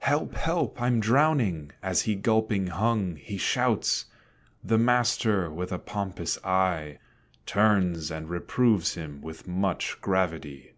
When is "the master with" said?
4.62-5.72